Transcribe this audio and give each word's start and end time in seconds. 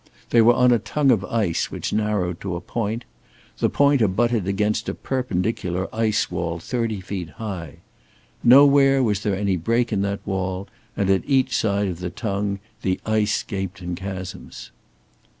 They 0.31 0.41
were 0.41 0.55
on 0.55 0.71
a 0.71 0.79
tongue 0.79 1.11
of 1.11 1.23
ice 1.25 1.69
which 1.69 1.93
narrowed 1.93 2.41
to 2.41 2.55
a 2.55 2.59
point; 2.59 3.05
the 3.59 3.69
point 3.69 4.01
abutted 4.01 4.47
against 4.47 4.89
a 4.89 4.95
perpendicular 4.95 5.87
ice 5.93 6.31
wall 6.31 6.57
thirty 6.57 6.99
feet 6.99 7.29
high. 7.37 7.75
Nowhere 8.43 9.03
was 9.03 9.21
there 9.21 9.35
any 9.35 9.57
break 9.57 9.93
in 9.93 10.01
that 10.01 10.25
wall, 10.25 10.67
and 10.97 11.07
at 11.11 11.21
each 11.27 11.55
side 11.55 11.87
of 11.87 11.99
the 11.99 12.09
tongue 12.09 12.57
the 12.81 12.99
ice 13.05 13.43
gaped 13.43 13.79
in 13.79 13.93
chasms. 13.93 14.71